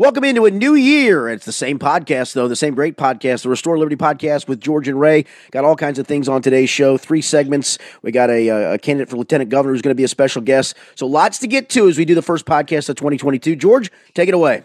[0.00, 1.28] Welcome into a new year.
[1.28, 4.86] It's the same podcast, though, the same great podcast, the Restore Liberty podcast with George
[4.86, 5.24] and Ray.
[5.50, 6.96] Got all kinds of things on today's show.
[6.96, 7.78] Three segments.
[8.02, 10.40] We got a, uh, a candidate for lieutenant governor who's going to be a special
[10.40, 10.76] guest.
[10.94, 13.56] So lots to get to as we do the first podcast of 2022.
[13.56, 14.62] George, take it away.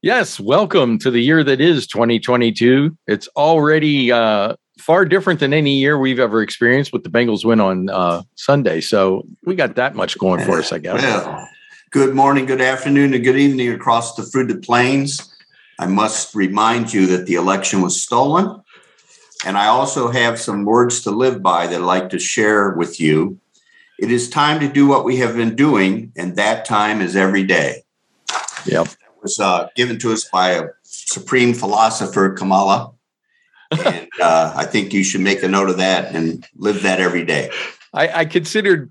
[0.00, 2.96] Yes, welcome to the year that is 2022.
[3.06, 7.60] It's already uh, far different than any year we've ever experienced with the Bengals win
[7.60, 8.80] on uh, Sunday.
[8.80, 11.02] So we got that much going for us, I guess.
[11.02, 11.48] Well,
[11.94, 15.32] good morning, good afternoon, and good evening across the fruited plains.
[15.78, 18.60] I must remind you that the election was stolen.
[19.46, 22.98] And I also have some words to live by that I'd like to share with
[22.98, 23.38] you.
[24.00, 27.44] It is time to do what we have been doing, and that time is every
[27.44, 27.84] day.
[28.66, 28.86] Yep.
[28.88, 32.90] It was uh, given to us by a supreme philosopher, Kamala.
[33.70, 37.24] and uh, I think you should make a note of that and live that every
[37.24, 37.50] day.
[37.92, 38.90] I, I considered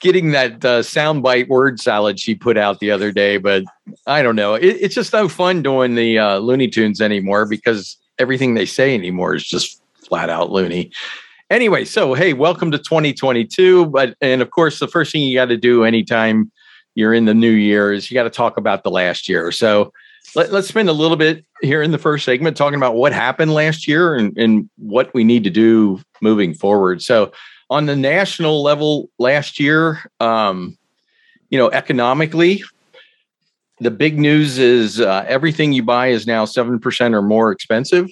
[0.00, 3.64] getting that uh, soundbite word salad she put out the other day, but
[4.06, 4.54] I don't know.
[4.54, 8.94] It, it's just no fun doing the uh, Looney Tunes anymore because everything they say
[8.94, 10.90] anymore is just flat out loony.
[11.50, 13.86] Anyway, so hey, welcome to 2022.
[13.86, 16.50] But and of course, the first thing you got to do anytime
[16.94, 19.52] you're in the new year is you got to talk about the last year.
[19.52, 19.92] So
[20.34, 23.54] let, us spend a little bit here in the first segment talking about what happened
[23.54, 27.02] last year and, and what we need to do moving forward.
[27.02, 27.32] So
[27.70, 30.76] on the national level last year, um,
[31.50, 32.62] you know, economically,
[33.80, 38.08] the big news is uh, everything you buy is now 7% or more expensive.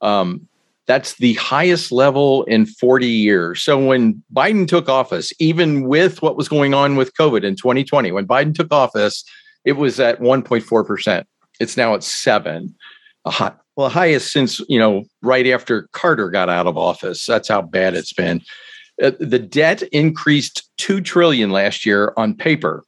[0.00, 0.48] Um,
[0.86, 3.62] that's the highest level in 40 years.
[3.62, 8.12] So when Biden took office, even with what was going on with COVID in 2020,
[8.12, 9.24] when Biden took office,
[9.64, 11.24] it was at 1.4%.
[11.58, 12.74] It's now at seven.
[13.26, 17.24] Hot, well, highest since, you know, right after Carter got out of office.
[17.24, 18.42] That's how bad it's been.
[19.02, 22.84] Uh, the debt increased 2 trillion last year on paper.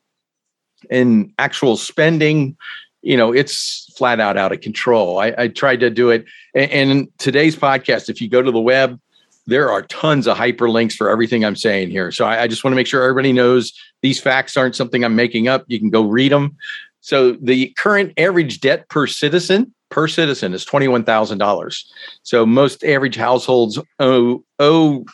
[0.91, 2.57] In actual spending,
[3.03, 5.19] you know, it's flat out out of control.
[5.19, 6.25] I, I tried to do it.
[6.55, 9.01] And, and today's podcast, if you go to the web,
[9.47, 12.11] there are tons of hyperlinks for everything I'm saying here.
[12.11, 13.73] So I, I just want to make sure everybody knows
[14.03, 15.65] these facts aren't something I'm making up.
[15.69, 16.57] You can go read them.
[17.01, 21.91] So the current average debt per citizen per citizen is twenty one thousand dollars.
[22.25, 25.05] So most average households owe owe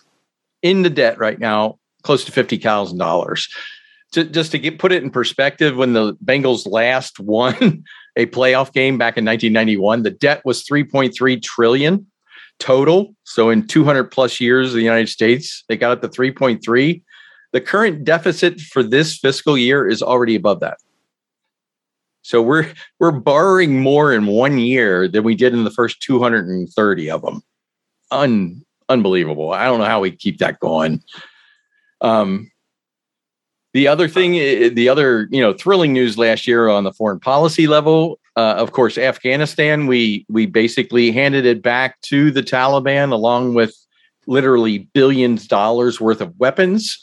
[0.62, 3.48] in the debt right now close to fifty thousand dollars.
[4.12, 7.82] Just to get put it in perspective, when the Bengals last won
[8.16, 12.06] a playoff game back in 1991, the debt was 3.3 trillion
[12.58, 13.14] total.
[13.24, 17.02] So in 200 plus years of the United States, they got up to 3.3.
[17.52, 20.76] The current deficit for this fiscal year is already above that.
[22.22, 27.10] So we're we're borrowing more in one year than we did in the first 230
[27.10, 27.42] of them.
[28.10, 29.52] Un, unbelievable.
[29.52, 31.02] I don't know how we keep that going.
[32.00, 32.50] Um,
[33.74, 34.32] the other thing,
[34.74, 38.72] the other you know thrilling news last year on the foreign policy level, uh, of
[38.72, 39.86] course, Afghanistan.
[39.86, 43.74] We we basically handed it back to the Taliban along with
[44.26, 47.02] literally billions dollars worth of weapons.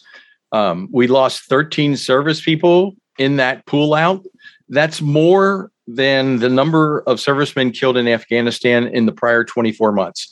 [0.52, 4.24] Um, we lost 13 service people in that pull out.
[4.70, 10.32] That's more than the number of servicemen killed in Afghanistan in the prior 24 months.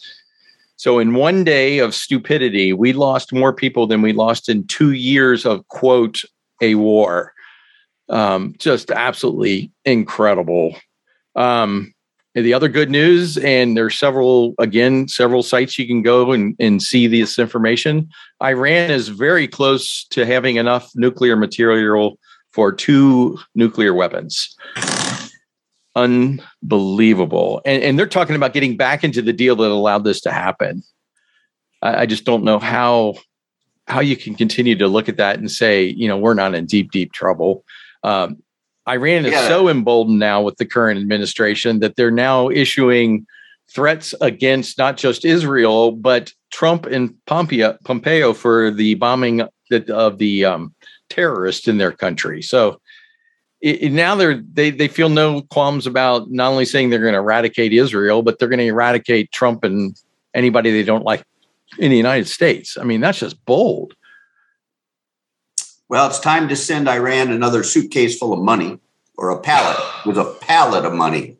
[0.78, 4.92] So, in one day of stupidity, we lost more people than we lost in two
[4.92, 6.22] years of, quote,
[6.62, 7.34] a war.
[8.10, 10.76] Um, just absolutely incredible.
[11.36, 11.94] Um,
[12.36, 16.82] the other good news, and there's several, again, several sites you can go and, and
[16.82, 18.10] see this information.
[18.44, 22.20] Iran is very close to having enough nuclear material
[22.52, 24.56] for two nuclear weapons.
[25.98, 27.62] Unbelievable.
[27.66, 30.84] And, and they're talking about getting back into the deal that allowed this to happen.
[31.82, 33.16] I, I just don't know how
[33.88, 36.66] how you can continue to look at that and say, you know, we're not in
[36.66, 37.64] deep, deep trouble.
[38.04, 38.44] Um,
[38.88, 39.48] Iran is yeah.
[39.48, 43.26] so emboldened now with the current administration that they're now issuing
[43.74, 49.42] threats against not just Israel, but Trump and Pompeo, Pompeo for the bombing
[49.72, 50.76] of the um,
[51.10, 52.42] terrorists in their country.
[52.42, 52.82] So
[53.62, 57.20] it, now they're they they feel no qualms about not only saying they're going to
[57.20, 60.00] eradicate Israel, but they're going to eradicate Trump and
[60.34, 61.24] anybody they don't like
[61.80, 62.78] in the United States.
[62.78, 63.94] I mean, that's just bold.
[65.90, 68.80] Well, it's time to send Iran another suitcase full of money
[69.18, 71.38] or a pallet with a pallet of money.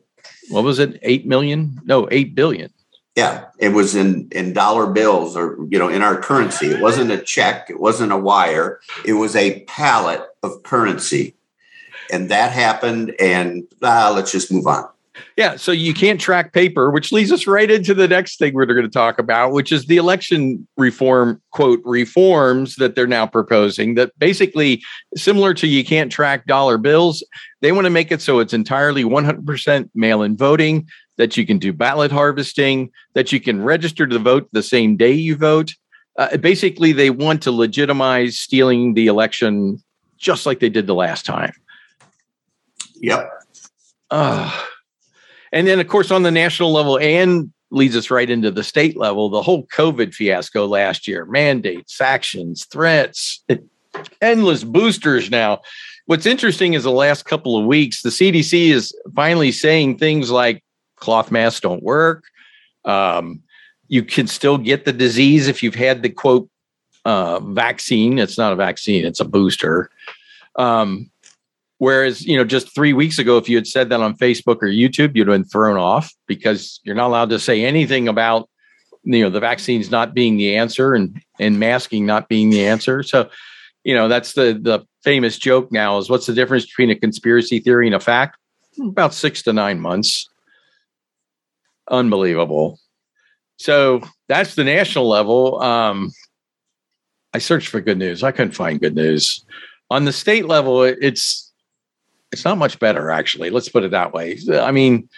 [0.48, 0.98] What was it?
[1.02, 1.80] Eight million?
[1.84, 2.72] No, eight billion.
[3.14, 6.66] Yeah, it was in in dollar bills or you know in our currency.
[6.66, 7.68] It wasn't a check.
[7.68, 8.80] It wasn't a wire.
[9.04, 11.34] It was a pallet of currency,
[12.10, 13.14] and that happened.
[13.18, 14.88] And ah, let's just move on.
[15.36, 18.66] Yeah, so you can't track paper, which leads us right into the next thing we're
[18.66, 23.94] going to talk about, which is the election reform, quote, reforms that they're now proposing
[23.94, 24.82] that basically
[25.16, 27.24] similar to you can't track dollar bills,
[27.60, 31.58] they want to make it so it's entirely 100% mail in voting, that you can
[31.58, 35.74] do ballot harvesting, that you can register to vote the same day you vote.
[36.16, 39.80] Uh, basically, they want to legitimize stealing the election
[40.16, 41.52] just like they did the last time.
[43.00, 43.30] Yep.
[44.10, 44.62] Uh,
[45.52, 48.96] and then, of course, on the national level and leads us right into the state
[48.96, 53.44] level, the whole COVID fiasco last year mandates, actions, threats,
[54.20, 55.60] endless boosters now.
[56.06, 60.64] What's interesting is the last couple of weeks, the CDC is finally saying things like
[60.96, 62.24] cloth masks don't work.
[62.84, 63.42] Um,
[63.88, 66.48] you can still get the disease if you've had the quote
[67.04, 68.18] uh, vaccine.
[68.18, 69.90] It's not a vaccine, it's a booster.
[70.56, 71.10] Um,
[71.78, 74.66] Whereas, you know, just three weeks ago, if you had said that on Facebook or
[74.66, 78.48] YouTube, you'd have been thrown off because you're not allowed to say anything about,
[79.04, 83.04] you know, the vaccines not being the answer and and masking not being the answer.
[83.04, 83.30] So,
[83.84, 87.60] you know, that's the the famous joke now is what's the difference between a conspiracy
[87.60, 88.36] theory and a fact?
[88.80, 90.28] About six to nine months.
[91.88, 92.80] Unbelievable.
[93.56, 95.60] So that's the national level.
[95.62, 96.12] Um,
[97.32, 98.22] I searched for good news.
[98.22, 99.44] I couldn't find good news.
[99.90, 101.47] On the state level, it's
[102.32, 103.50] it's not much better, actually.
[103.50, 104.38] Let's put it that way.
[104.52, 105.08] I mean,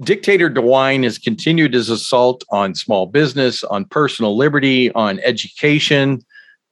[0.00, 6.24] dictator DeWine has continued his assault on small business, on personal liberty, on education.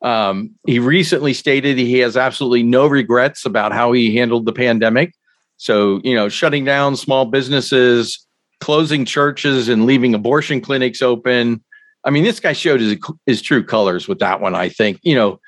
[0.02, 5.14] Um, he recently stated he has absolutely no regrets about how he handled the pandemic.
[5.58, 8.26] So, you know, shutting down small businesses,
[8.60, 11.62] closing churches, and leaving abortion clinics open.
[12.04, 12.96] I mean, this guy showed his,
[13.26, 14.98] his true colors with that one, I think.
[15.02, 15.40] You know,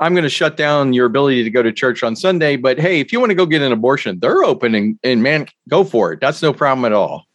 [0.00, 2.56] I'm going to shut down your ability to go to church on Sunday.
[2.56, 5.46] But hey, if you want to go get an abortion, they're open and, and man,
[5.68, 6.20] go for it.
[6.20, 7.26] That's no problem at all.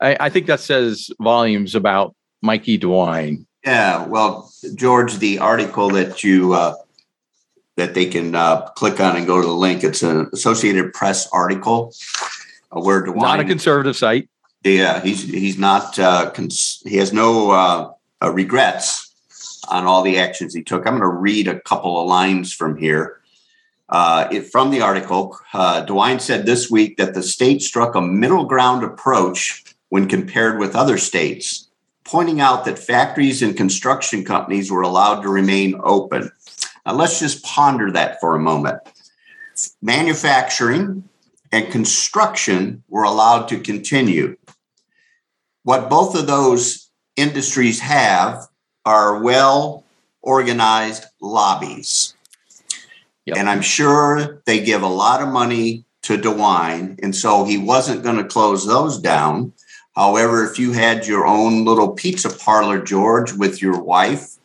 [0.00, 3.46] I, I think that says volumes about Mikey DeWine.
[3.64, 6.74] Yeah, well, George, the article that you uh,
[7.76, 9.84] that they can uh, click on and go to the link.
[9.84, 11.94] It's an Associated Press article
[12.72, 14.28] uh, where DeWine, not a conservative site.
[14.64, 15.98] Yeah, he's he's not.
[15.98, 19.09] Uh, cons- he has no uh, uh, regrets
[19.68, 20.86] on all the actions he took.
[20.86, 23.20] I'm going to read a couple of lines from here.
[23.88, 28.00] Uh, it, from the article, uh, DeWine said this week that the state struck a
[28.00, 31.68] middle ground approach when compared with other states,
[32.04, 36.30] pointing out that factories and construction companies were allowed to remain open.
[36.86, 38.78] Now, let's just ponder that for a moment.
[39.82, 41.08] Manufacturing
[41.52, 44.36] and construction were allowed to continue.
[45.64, 48.46] What both of those industries have
[48.84, 49.84] are well
[50.22, 52.14] organized lobbies.
[53.26, 53.36] Yep.
[53.36, 56.98] And I'm sure they give a lot of money to DeWine.
[57.02, 59.52] And so he wasn't going to close those down.
[59.94, 64.36] However, if you had your own little pizza parlor, George, with your wife,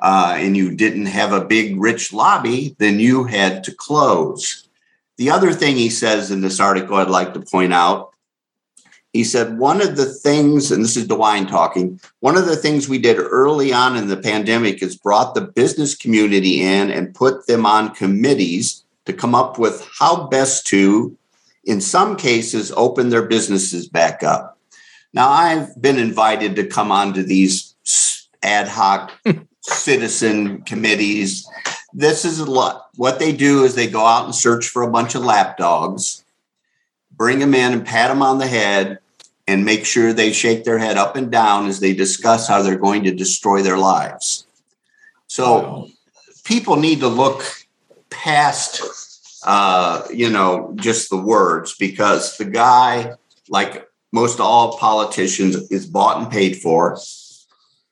[0.00, 4.68] uh, and you didn't have a big, rich lobby, then you had to close.
[5.16, 8.09] The other thing he says in this article I'd like to point out
[9.12, 12.88] he said, one of the things, and this is DeWine talking, one of the things
[12.88, 17.46] we did early on in the pandemic is brought the business community in and put
[17.46, 21.16] them on committees to come up with how best to,
[21.64, 24.58] in some cases, open their businesses back up.
[25.12, 27.74] Now, I've been invited to come onto these
[28.44, 29.12] ad hoc
[29.62, 31.48] citizen committees.
[31.92, 32.90] This is a lot.
[32.94, 36.24] What they do is they go out and search for a bunch of lapdogs
[37.20, 38.98] bring them in and pat them on the head
[39.46, 42.78] and make sure they shake their head up and down as they discuss how they're
[42.78, 44.46] going to destroy their lives.
[45.26, 45.88] So wow.
[46.44, 47.44] people need to look
[48.08, 48.80] past,
[49.44, 53.12] uh, you know, just the words because the guy,
[53.50, 56.98] like most all politicians, is bought and paid for.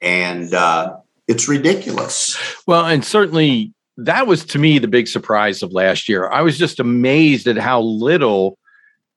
[0.00, 2.38] And uh, it's ridiculous.
[2.66, 6.30] Well, and certainly that was to me the big surprise of last year.
[6.30, 8.56] I was just amazed at how little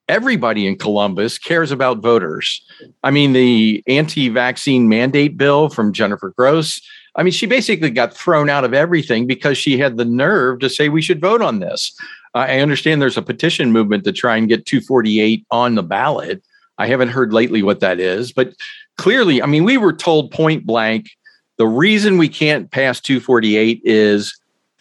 [0.08, 2.63] everybody in Columbus cares about voters.
[3.03, 6.81] I mean, the anti vaccine mandate bill from Jennifer Gross.
[7.15, 10.70] I mean, she basically got thrown out of everything because she had the nerve to
[10.70, 11.93] say we should vote on this.
[12.34, 16.41] Uh, I understand there's a petition movement to try and get 248 on the ballot.
[16.77, 18.53] I haven't heard lately what that is, but
[18.98, 21.10] clearly, I mean, we were told point blank
[21.58, 24.36] the reason we can't pass 248 is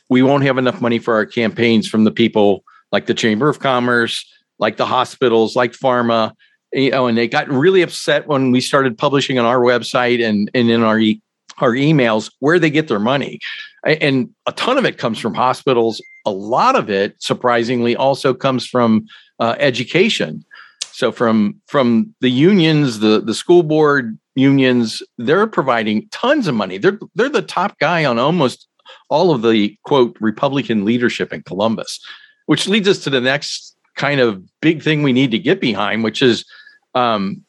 [0.08, 3.58] we won't have enough money for our campaigns from the people like the Chamber of
[3.58, 4.24] Commerce,
[4.60, 6.32] like the hospitals, like pharma,
[6.72, 10.50] you know, and they got really upset when we started publishing on our website and,
[10.54, 11.20] and in our e-
[11.58, 13.38] our emails where they get their money.
[13.84, 16.00] And a ton of it comes from hospitals.
[16.24, 19.06] A lot of it, surprisingly, also comes from
[19.40, 20.44] uh, education.
[20.92, 26.78] So from from the unions, the the school board unions, they're providing tons of money.
[26.78, 28.68] They're they're the top guy on almost
[29.08, 32.00] all of the quote Republican leadership in Columbus,
[32.46, 36.02] which leads us to the next kind of big thing we need to get behind,
[36.02, 36.46] which is,
[36.94, 37.44] um,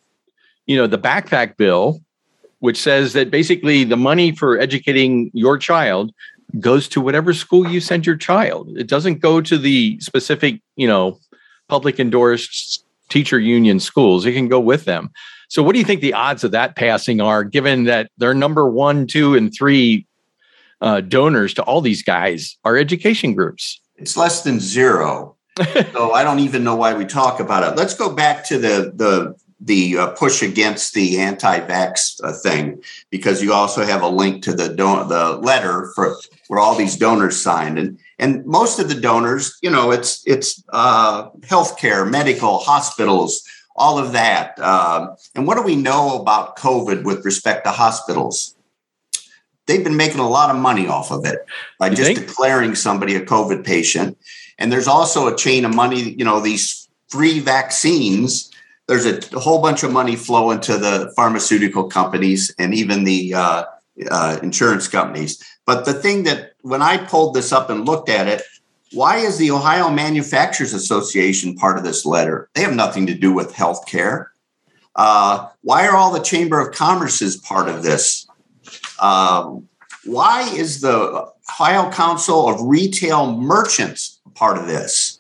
[0.65, 2.01] you know, the backpack bill,
[2.59, 6.11] which says that basically the money for educating your child
[6.59, 8.69] goes to whatever school you send your child.
[8.77, 11.17] It doesn't go to the specific, you know,
[11.69, 14.25] public endorsed teacher union schools.
[14.25, 15.09] It can go with them.
[15.47, 18.69] So, what do you think the odds of that passing are, given that their number
[18.69, 20.05] one, two, and three
[20.81, 23.79] uh, donors to all these guys are education groups?
[23.95, 25.37] It's less than zero.
[25.93, 27.77] so I don't even know why we talk about it.
[27.77, 33.43] Let's go back to the the the uh, push against the anti-vax uh, thing because
[33.43, 37.39] you also have a link to the don- the letter for where all these donors
[37.39, 43.47] signed and and most of the donors you know it's it's uh, healthcare medical hospitals
[43.75, 48.55] all of that uh, and what do we know about covid with respect to hospitals
[49.67, 51.45] they've been making a lot of money off of it
[51.77, 52.27] by you just think?
[52.27, 54.17] declaring somebody a covid patient
[54.57, 58.51] and there's also a chain of money you know these free vaccines
[58.87, 63.33] there's a, a, whole bunch of money flowing to the pharmaceutical companies and even the
[63.33, 63.63] uh,
[64.09, 65.41] uh, insurance companies.
[65.65, 68.41] But the thing that when I pulled this up and looked at it,
[68.93, 72.49] why is the Ohio Manufacturers Association part of this letter?
[72.53, 74.27] They have nothing to do with healthcare.
[74.95, 78.27] Uh, why are all the Chamber of Commerce's part of this?
[78.99, 79.69] Um,
[80.03, 85.19] why is the Ohio Council of Retail Merchants part of this?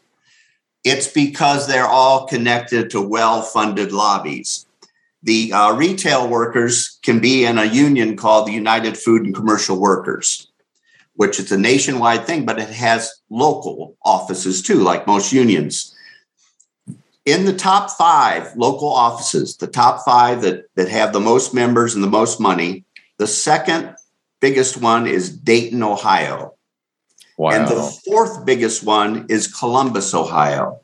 [0.83, 4.65] It's because they're all connected to well funded lobbies.
[5.23, 9.79] The uh, retail workers can be in a union called the United Food and Commercial
[9.79, 10.47] Workers,
[11.15, 15.95] which is a nationwide thing, but it has local offices too, like most unions.
[17.25, 21.93] In the top five local offices, the top five that, that have the most members
[21.93, 22.83] and the most money,
[23.19, 23.95] the second
[24.39, 26.55] biggest one is Dayton, Ohio.
[27.41, 27.53] Wow.
[27.53, 30.79] And the fourth biggest one is Columbus, Ohio.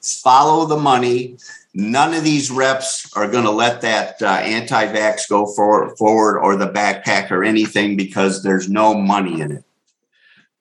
[0.00, 1.36] Follow the money.
[1.74, 6.38] None of these reps are going to let that uh, anti vax go for, forward
[6.38, 9.64] or the backpack or anything because there's no money in it.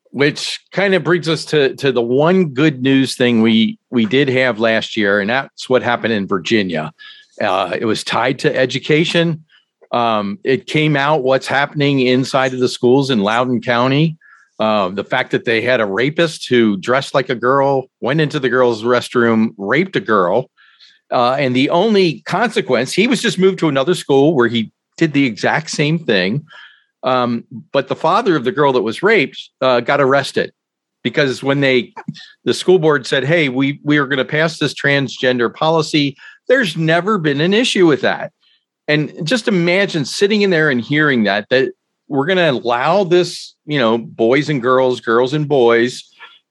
[0.09, 4.29] Which kind of brings us to, to the one good news thing we, we did
[4.29, 6.91] have last year, and that's what happened in Virginia.
[7.39, 9.45] Uh, it was tied to education.
[9.91, 14.17] Um, it came out what's happening inside of the schools in Loudoun County.
[14.59, 18.39] Uh, the fact that they had a rapist who dressed like a girl, went into
[18.39, 20.49] the girl's restroom, raped a girl.
[21.11, 25.13] Uh, and the only consequence, he was just moved to another school where he did
[25.13, 26.45] the exact same thing.
[27.03, 30.51] Um, but the father of the girl that was raped uh, got arrested
[31.03, 31.93] because when they,
[32.45, 36.75] the school board said, "Hey, we we are going to pass this transgender policy," there's
[36.75, 38.33] never been an issue with that.
[38.87, 41.73] And just imagine sitting in there and hearing that that
[42.07, 46.03] we're going to allow this, you know, boys and girls, girls and boys.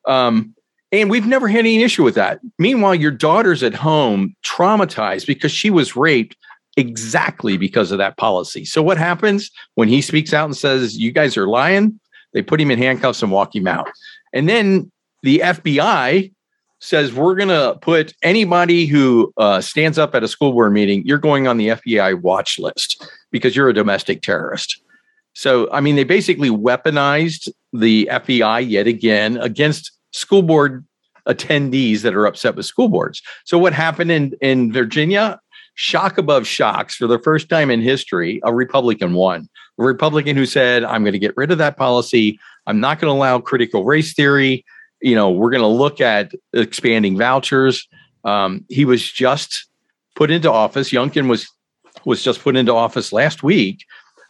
[0.07, 0.55] Um,
[0.93, 2.41] and we've never had any issue with that.
[2.59, 6.37] Meanwhile, your daughter's at home traumatized because she was raped
[6.77, 8.65] exactly because of that policy.
[8.65, 11.99] So, what happens when he speaks out and says, You guys are lying?
[12.33, 13.91] They put him in handcuffs and walk him out.
[14.33, 14.91] And then
[15.23, 16.33] the FBI
[16.81, 21.03] says, We're going to put anybody who uh, stands up at a school board meeting,
[21.05, 24.81] you're going on the FBI watch list because you're a domestic terrorist.
[25.35, 30.85] So, I mean, they basically weaponized the FBI yet again against school board
[31.29, 33.23] attendees that are upset with school boards.
[33.45, 35.41] So, what happened in, in Virginia?
[35.77, 39.49] Shock above shocks for the first time in history, a Republican won.
[39.79, 42.39] A Republican who said, I'm going to get rid of that policy.
[42.69, 44.65] I'm not going to allow critical race theory.
[45.03, 47.89] You know, we're going to look at expanding vouchers.
[48.25, 49.67] Um, he was just
[50.15, 50.91] put into office.
[50.91, 51.51] Youngkin was
[52.05, 53.85] was just put into office last week.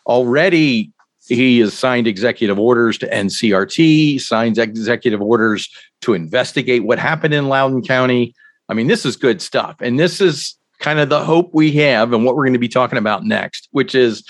[0.07, 0.94] Already
[1.26, 5.69] he has signed executive orders to end CRT, signs executive orders
[6.02, 8.35] to investigate what happened in Loudoun County.
[8.69, 9.76] I mean, this is good stuff.
[9.81, 12.69] And this is kind of the hope we have and what we're going to be
[12.69, 14.25] talking about next, which is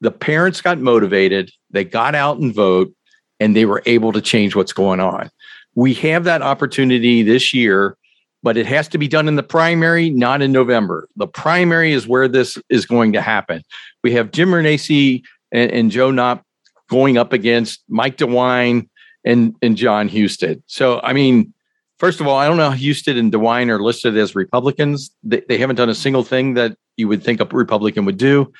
[0.00, 2.92] the parents got motivated, they got out and vote,
[3.40, 5.30] and they were able to change what's going on.
[5.74, 7.96] We have that opportunity this year,
[8.42, 11.08] but it has to be done in the primary, not in November.
[11.16, 13.62] The primary is where this is going to happen.
[14.04, 16.44] We have Jim Renacci and, and Joe Knopp
[16.88, 18.88] going up against Mike DeWine
[19.24, 20.62] and, and Jon Husted.
[20.66, 21.52] So, I mean,
[21.98, 25.10] first of all, I don't know how Husted and DeWine are listed as Republicans.
[25.22, 28.52] They, they haven't done a single thing that you would think a Republican would do,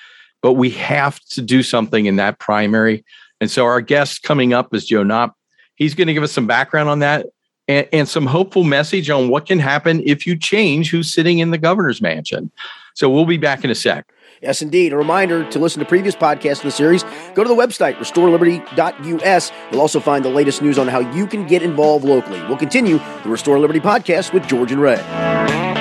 [0.43, 3.05] but we have to do something in that primary.
[3.41, 5.35] And so our guest coming up is Joe Knopp.
[5.77, 7.27] He's going to give us some background on that.
[7.69, 11.51] and, and some hopeful message on what can happen if you change who's sitting in
[11.51, 12.51] the governor's mansion.
[12.95, 14.11] So we'll be back in a sec.
[14.41, 14.93] Yes, indeed.
[14.93, 17.03] A reminder to listen to previous podcasts in the series.
[17.35, 19.53] Go to the website, restoreliberty.us.
[19.71, 22.41] You'll also find the latest news on how you can get involved locally.
[22.43, 25.78] We'll continue the Restore Liberty podcast with George and Ray.